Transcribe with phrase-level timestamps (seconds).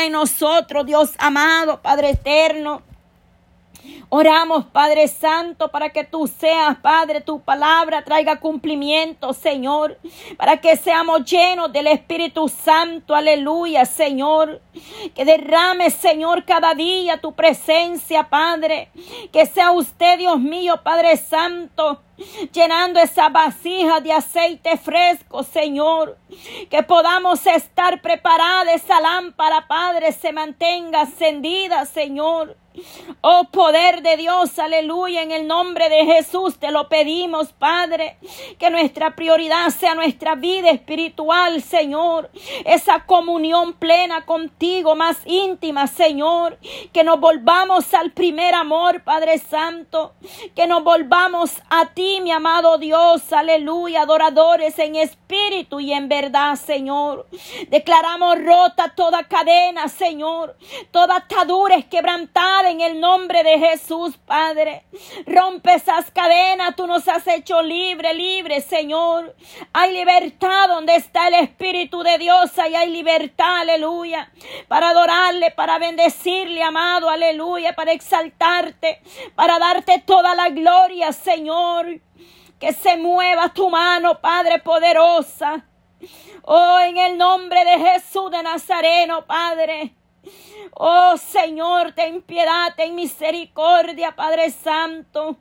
[0.00, 2.82] en nosotros, Dios amado, Padre eterno.
[4.08, 9.98] Oramos, Padre Santo, para que tú seas, Padre, tu palabra traiga cumplimiento, Señor,
[10.36, 14.60] para que seamos llenos del Espíritu Santo, aleluya, Señor.
[15.14, 18.90] Que derrame, Señor, cada día tu presencia, Padre.
[19.32, 22.00] Que sea usted, Dios mío, Padre Santo,
[22.52, 26.18] llenando esa vasija de aceite fresco, Señor.
[26.70, 32.56] Que podamos estar preparados, esa lámpara, Padre, se mantenga encendida, Señor.
[33.22, 38.18] Oh poder de Dios, aleluya, en el nombre de Jesús te lo pedimos, Padre,
[38.58, 42.30] que nuestra prioridad sea nuestra vida espiritual, Señor,
[42.64, 46.58] esa comunión plena contigo, más íntima, Señor,
[46.92, 50.14] que nos volvamos al primer amor, Padre Santo,
[50.54, 56.54] que nos volvamos a ti, mi amado Dios, aleluya, adoradores en espíritu y en verdad,
[56.54, 57.26] Señor.
[57.68, 60.56] Declaramos rota toda cadena, Señor,
[60.90, 64.84] toda atadura es quebrantada en el nombre de Jesús, Padre.
[65.26, 69.34] Rompe esas cadenas, tú nos has hecho libre, libre, Señor.
[69.72, 74.30] Hay libertad donde está el Espíritu de Dios, ahí hay libertad, aleluya.
[74.68, 79.00] Para adorarle, para bendecirle, amado, aleluya, para exaltarte,
[79.34, 81.95] para darte toda la gloria, Señor.
[82.58, 85.66] Que se mueva tu mano, Padre poderosa.
[86.42, 89.94] Oh, en el nombre de Jesús de Nazareno, Padre.
[90.72, 95.36] Oh Señor, ten piedad, ten misericordia, Padre Santo.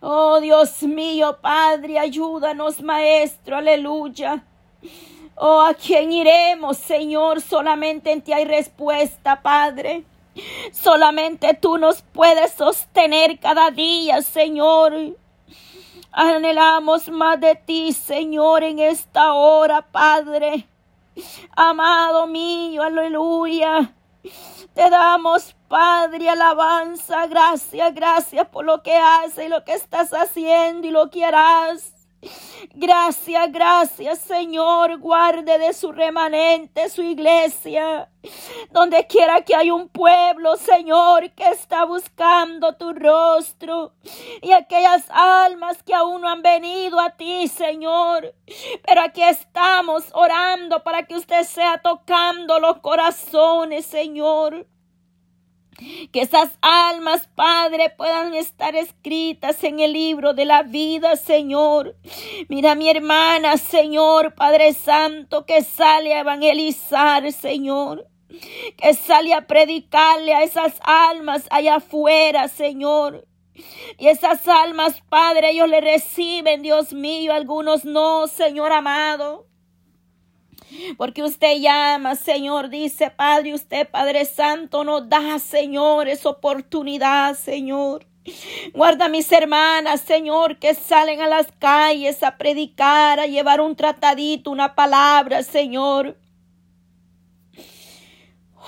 [0.00, 4.44] Oh Dios mío, Padre, ayúdanos, Maestro, aleluya.
[5.36, 7.40] Oh, ¿a quién iremos, Señor?
[7.40, 10.04] Solamente en ti hay respuesta, Padre.
[10.72, 15.16] Solamente tú nos puedes sostener cada día, Señor.
[16.10, 20.66] Anhelamos más de ti, Señor, en esta hora, Padre.
[21.54, 23.94] Amado mío, aleluya.
[24.74, 30.86] Te damos, Padre, alabanza, gracias, gracias por lo que haces y lo que estás haciendo
[30.86, 32.01] y lo que harás.
[32.74, 34.98] Gracias, gracias, Señor.
[34.98, 38.08] Guarde de su remanente su iglesia.
[38.70, 43.94] Donde quiera que hay un pueblo, Señor, que está buscando tu rostro.
[44.40, 48.34] Y aquellas almas que aún no han venido a ti, Señor.
[48.86, 54.66] Pero aquí estamos orando para que usted sea tocando los corazones, Señor.
[56.12, 61.96] Que esas almas, Padre, puedan estar escritas en el libro de la vida, Señor.
[62.48, 68.06] Mira mi hermana, Señor, Padre Santo, que sale a evangelizar, Señor.
[68.76, 73.26] Que sale a predicarle a esas almas allá afuera, Señor.
[73.98, 79.51] Y esas almas, Padre, ellos le reciben, Dios mío, algunos no, Señor amado.
[80.96, 88.06] Porque usted llama, Señor, dice Padre, usted, Padre Santo, nos da, Señor, esa oportunidad, Señor.
[88.72, 93.74] Guarda a mis hermanas, Señor, que salen a las calles a predicar, a llevar un
[93.74, 96.16] tratadito, una palabra, Señor.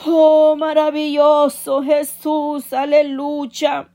[0.06, 3.93] Oh, maravilloso Jesús, aleluya.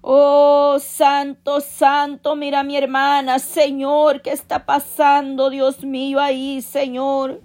[0.00, 7.42] Oh, santo, santo, mira mi hermana, Señor, ¿qué está pasando, Dios mío, ahí, Señor?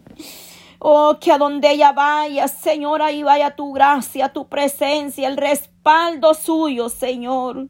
[0.77, 6.33] Oh, que a donde ella vaya, Señor, ahí vaya tu gracia, tu presencia, el respaldo
[6.33, 7.69] suyo, Señor.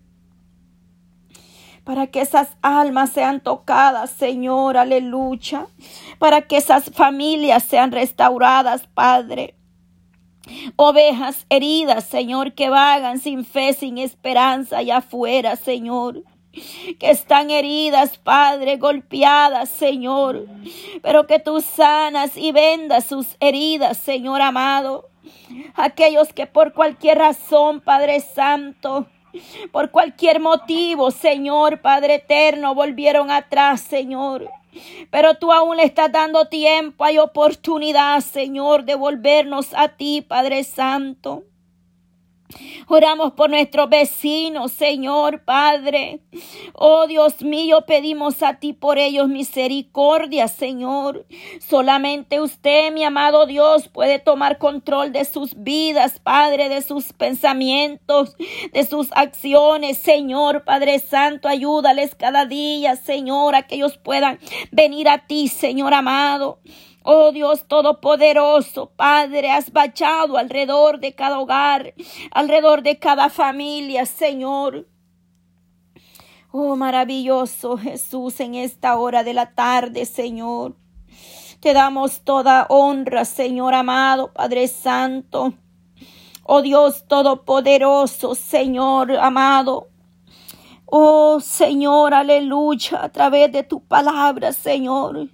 [1.84, 5.68] Para que esas almas sean tocadas, Señor, aleluya.
[6.18, 9.56] Para que esas familias sean restauradas, Padre.
[10.76, 16.24] Ovejas heridas, Señor, que vagan sin fe, sin esperanza allá afuera, Señor.
[17.00, 20.48] Que están heridas, Padre, golpeadas, Señor.
[21.02, 25.10] Pero que tú sanas y vendas sus heridas, Señor amado.
[25.76, 29.08] Aquellos que por cualquier razón, Padre Santo,
[29.72, 34.50] por cualquier motivo, Señor, Padre eterno, volvieron atrás, Señor.
[35.10, 40.64] Pero tú aún le estás dando tiempo, hay oportunidad, Señor, de volvernos a ti, Padre
[40.64, 41.44] Santo.
[42.88, 46.20] Oramos por nuestros vecinos, Señor Padre.
[46.74, 51.26] Oh Dios mío, pedimos a ti por ellos misericordia, Señor.
[51.60, 58.36] Solamente usted, mi amado Dios, puede tomar control de sus vidas, Padre, de sus pensamientos,
[58.72, 61.48] de sus acciones, Señor Padre Santo.
[61.48, 64.40] Ayúdales cada día, Señor, a que ellos puedan
[64.72, 66.60] venir a ti, Señor amado.
[67.06, 71.94] Oh Dios Todopoderoso, Padre, has bachado alrededor de cada hogar,
[72.32, 74.88] alrededor de cada familia, Señor.
[76.54, 80.78] Oh maravilloso Jesús, en esta hora de la tarde, Señor.
[81.60, 85.54] Te damos toda honra, Señor amado, Padre Santo.
[86.44, 89.90] Oh Dios Todopoderoso, Señor amado.
[90.86, 95.28] Oh Señor, aleluya, a través de tu palabra, Señor.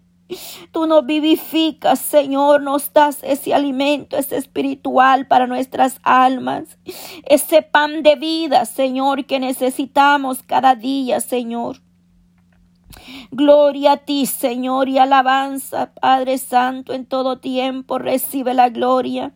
[0.72, 6.78] Tú nos vivificas, Señor, nos das ese alimento, ese espiritual para nuestras almas,
[7.26, 11.82] ese pan de vida, Señor, que necesitamos cada día, Señor.
[13.32, 19.34] Gloria a ti, Señor, y alabanza, Padre Santo, en todo tiempo recibe la gloria.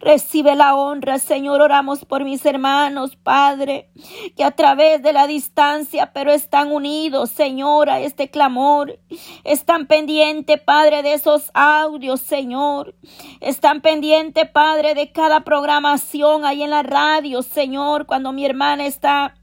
[0.00, 1.62] Recibe la honra, Señor.
[1.62, 3.90] Oramos por mis hermanos, Padre,
[4.36, 8.98] que a través de la distancia, pero están unidos, Señor, a este clamor.
[9.44, 12.94] Están pendientes, Padre, de esos audios, Señor.
[13.40, 19.34] Están pendientes, Padre, de cada programación ahí en la radio, Señor, cuando mi hermana está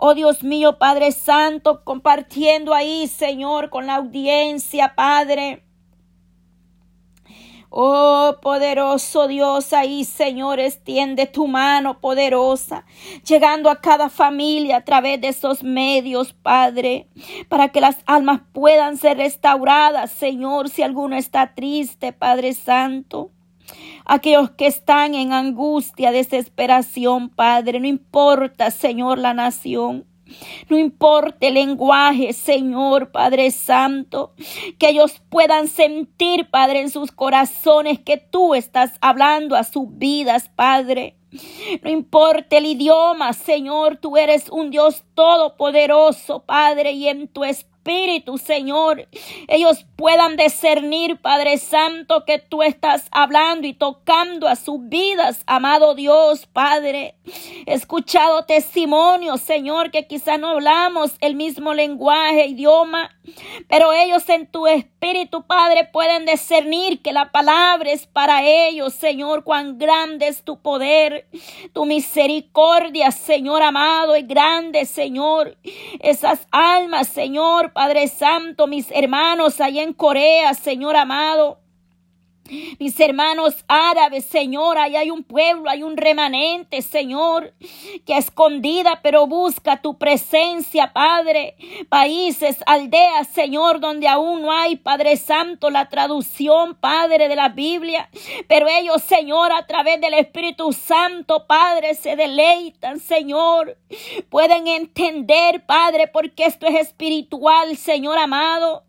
[0.00, 5.67] Oh Dios mío, Padre Santo, compartiendo ahí, Señor, con la audiencia, Padre.
[7.70, 12.86] Oh poderoso Dios, ahí Señor, extiende tu mano poderosa,
[13.26, 17.08] llegando a cada familia a través de esos medios, Padre,
[17.50, 23.32] para que las almas puedan ser restauradas, Señor, si alguno está triste, Padre Santo.
[24.06, 30.07] Aquellos que están en angustia, desesperación, Padre, no importa, Señor, la nación.
[30.68, 34.34] No importa el lenguaje, Señor Padre Santo,
[34.78, 40.50] que ellos puedan sentir, Padre, en sus corazones que tú estás hablando a sus vidas,
[40.54, 41.16] Padre.
[41.82, 47.67] No importa el idioma, Señor, tú eres un Dios todopoderoso, Padre, y en tu espíritu
[47.78, 49.08] Espíritu, Señor,
[49.46, 55.94] ellos puedan discernir, Padre Santo, que tú estás hablando y tocando a sus vidas, amado
[55.94, 57.14] Dios, Padre.
[57.66, 63.10] He escuchado testimonios, Señor, que quizás no hablamos el mismo lenguaje, idioma,
[63.68, 69.44] pero ellos en tu espíritu, Padre, pueden discernir que la palabra es para ellos, Señor,
[69.44, 71.26] cuán grande es tu poder,
[71.72, 75.56] tu misericordia, Señor amado, y grande, Señor.
[76.00, 81.60] Esas almas, Señor, Padre Santo, mis hermanos allá en Corea, Señor amado.
[82.78, 87.52] Mis hermanos árabes, Señor, ahí hay un pueblo, hay un remanente, Señor,
[88.06, 91.56] que escondida, pero busca tu presencia, Padre.
[91.90, 98.08] Países, aldeas, Señor, donde aún no hay, Padre Santo, la traducción, Padre, de la Biblia.
[98.48, 103.76] Pero ellos, Señor, a través del Espíritu Santo, Padre, se deleitan, Señor.
[104.30, 108.84] Pueden entender, Padre, porque esto es espiritual, Señor amado.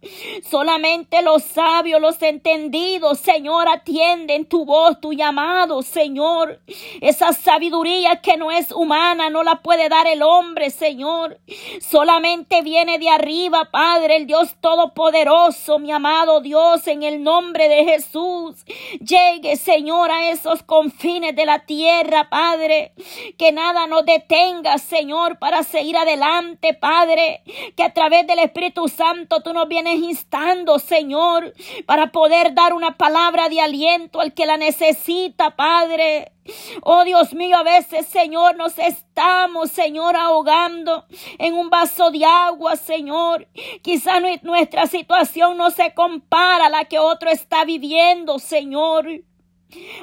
[0.49, 6.59] Solamente los sabios, los entendidos, Señor Señor, atiende en tu voz, tu llamado, Señor.
[7.01, 11.39] Esa sabiduría que no es humana, no la puede dar el hombre, Señor.
[11.81, 17.85] Solamente viene de arriba, Padre, el Dios Todopoderoso, mi amado Dios, en el nombre de
[17.85, 18.63] Jesús.
[18.99, 22.93] Llegue, Señor, a esos confines de la tierra, Padre.
[23.39, 27.41] Que nada nos detenga, Señor, para seguir adelante, Padre.
[27.75, 31.55] Que a través del Espíritu Santo tú nos vienes instando, Señor,
[31.87, 36.33] para poder dar una palabra de aliento al que la necesita, Padre.
[36.81, 41.05] Oh Dios mío, a veces, Señor, nos estamos, Señor, ahogando
[41.37, 43.47] en un vaso de agua, Señor.
[43.81, 49.07] Quizá nuestra situación no se compara a la que otro está viviendo, Señor.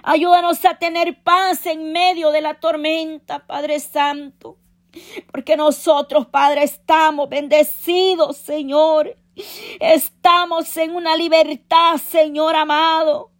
[0.04, 4.56] Ayúdanos a tener paz en medio de la tormenta, Padre Santo.
[5.30, 9.16] Porque nosotros, Padre, estamos bendecidos, Señor.
[9.80, 13.30] Estamos en una libertad, Señor amado.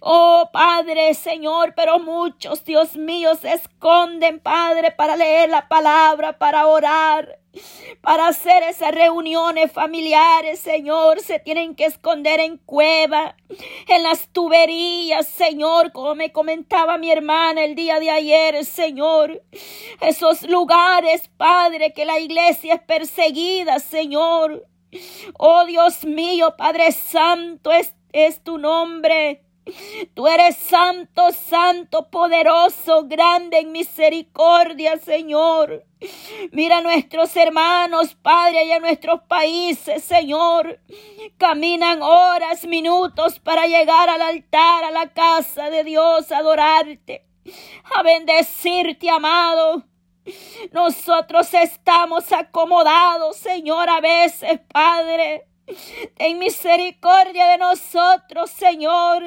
[0.00, 6.66] Oh Padre, Señor, pero muchos, Dios mío, se esconden, Padre, para leer la palabra, para
[6.66, 7.40] orar,
[8.00, 11.20] para hacer esas reuniones familiares, Señor.
[11.20, 13.36] Se tienen que esconder en cueva,
[13.88, 19.42] en las tuberías, Señor, como me comentaba mi hermana el día de ayer, Señor.
[20.00, 24.69] Esos lugares, Padre, que la iglesia es perseguida, Señor.
[25.38, 29.44] Oh Dios mío, Padre Santo, es, es tu nombre.
[30.14, 35.84] Tú eres santo, santo, poderoso, grande en misericordia, Señor.
[36.50, 40.80] Mira a nuestros hermanos, Padre, y a nuestros países, Señor.
[41.36, 47.26] Caminan horas, minutos para llegar al altar, a la casa de Dios, a adorarte,
[47.94, 49.84] a bendecirte, amado.
[50.72, 55.46] Nosotros estamos acomodados, Señor, a veces, Padre.
[56.16, 59.22] Ten misericordia de nosotros, Señor.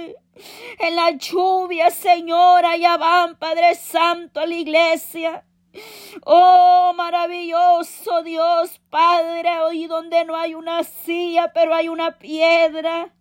[0.80, 5.46] En la lluvia, Señor, allá van, Padre Santo, a la iglesia.
[6.26, 13.12] Oh, maravilloso Dios, Padre, hoy donde no hay una silla, pero hay una piedra.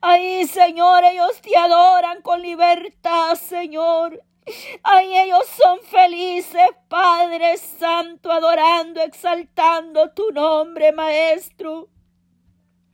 [0.00, 4.22] Ahí, Señor, ellos te adoran con libertad, Señor.
[4.82, 11.88] Ahí ellos son felices, Padre Santo, adorando, exaltando tu nombre, Maestro.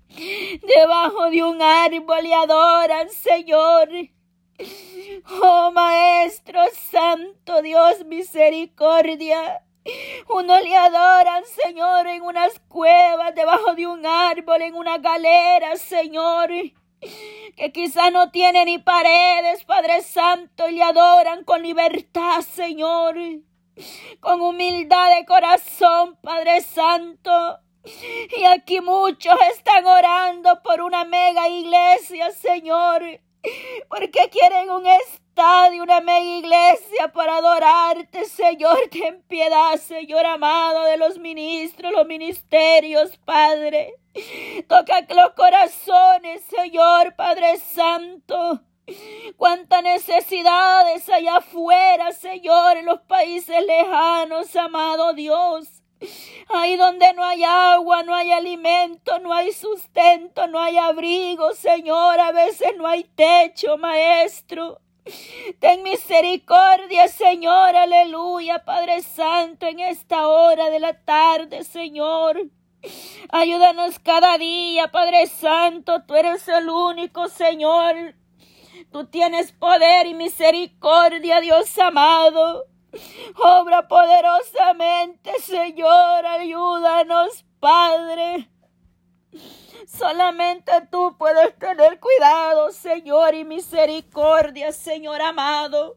[0.08, 3.88] Debajo de un árbol y adoran, Señor.
[5.42, 9.64] Oh Maestro Santo, Dios misericordia.
[10.28, 16.50] Uno le adoran, Señor, en unas cuevas, debajo de un árbol, en una galera, Señor.
[17.56, 23.16] Que quizá no tiene ni paredes, Padre Santo, y le adoran con libertad, Señor.
[24.20, 27.58] Con humildad de corazón, Padre Santo.
[28.36, 33.02] Y aquí muchos están orando por una mega iglesia, Señor.
[33.88, 38.78] Porque quieren un estadio, una mega iglesia para adorarte, Señor.
[38.90, 43.99] Ten piedad, Señor amado, de los ministros, los ministerios, Padre.
[44.68, 48.60] Toca los corazones, Señor, Padre Santo.
[49.36, 55.68] Cuántas necesidades allá afuera, Señor, en los países lejanos, amado Dios.
[56.48, 62.18] Ahí donde no hay agua, no hay alimento, no hay sustento, no hay abrigo, Señor.
[62.18, 64.80] A veces no hay techo, Maestro.
[65.58, 72.50] Ten misericordia, Señor, aleluya, Padre Santo, en esta hora de la tarde, Señor.
[73.30, 78.14] Ayúdanos cada día, Padre Santo, tú eres el único, Señor.
[78.90, 82.66] Tú tienes poder y misericordia, Dios amado.
[83.36, 88.50] Obra poderosamente, Señor, ayúdanos, Padre.
[89.86, 95.96] Solamente tú puedes tener cuidado, Señor, y misericordia, Señor amado.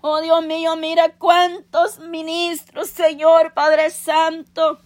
[0.00, 4.80] Oh Dios mío, mira cuántos ministros, Señor Padre Santo,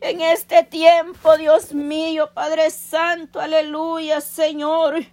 [0.00, 5.04] en este tiempo, Dios mío, Padre Santo, aleluya, Señor.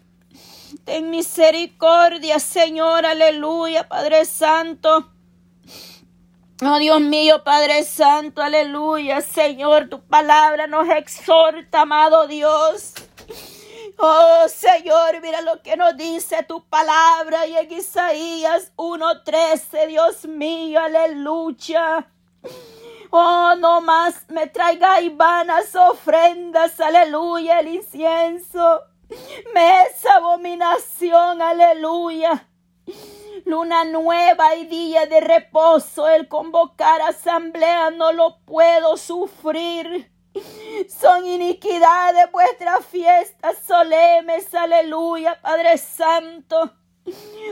[0.85, 5.11] Ten misericordia, Señor, aleluya, Padre Santo.
[6.63, 12.93] Oh Dios mío, Padre Santo, aleluya, Señor, tu palabra nos exhorta, amado Dios.
[13.97, 20.79] Oh Señor, mira lo que nos dice tu palabra y en Isaías 1:13, Dios mío,
[20.79, 22.07] aleluya.
[23.12, 28.82] Oh, no más me traigáis vanas ofrendas, aleluya, el incienso
[29.53, 32.48] me es abominación, aleluya.
[33.46, 40.10] Luna nueva y día de reposo, el convocar asamblea no lo puedo sufrir.
[40.88, 46.72] Son iniquidades vuestras fiestas solemnes, aleluya, Padre Santo.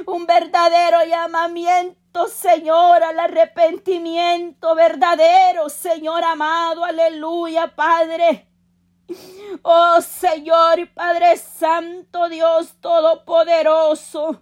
[0.05, 8.47] Un verdadero llamamiento, Señor, al arrepentimiento verdadero, Señor amado, aleluya, Padre.
[9.63, 14.41] Oh Señor Padre Santo, Dios Todopoderoso.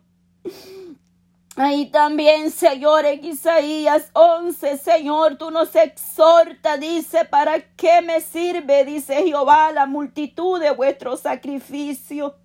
[1.55, 8.85] Ahí también, Señor, en Isaías 11, Señor, tú nos exhorta, dice, ¿para qué me sirve,
[8.85, 12.35] dice Jehová, la multitud de vuestro sacrificio?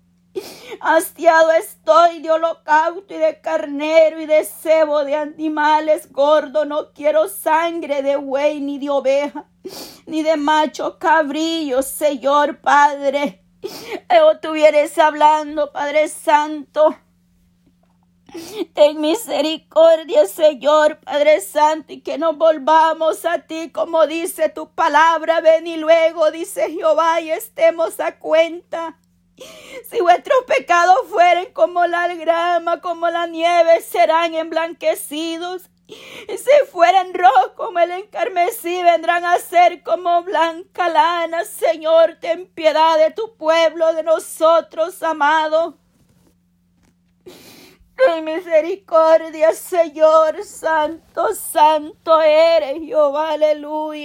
[0.81, 6.67] Hastiado estoy de holocausto y de carnero y de cebo de animales gordos.
[6.67, 9.45] No quiero sangre de buey ni de oveja,
[10.05, 13.43] ni de macho cabrillo, Señor Padre.
[14.21, 16.95] O estuvieres hablando, Padre Santo.
[18.73, 25.39] Ten misericordia, Señor Padre Santo, y que nos volvamos a ti, como dice tu palabra.
[25.39, 28.97] Ven y luego, dice Jehová, y estemos a cuenta.
[29.89, 35.69] Si vuestros pecados fueren como la grama, como la nieve, serán emblanquecidos.
[35.87, 41.43] Y si fueren rojos como el encarmesí, vendrán a ser como blanca lana.
[41.43, 45.77] Señor, ten piedad de tu pueblo, de nosotros, amado.
[47.95, 54.01] Ten misericordia, Señor, santo, santo eres, Jehová, aleluya.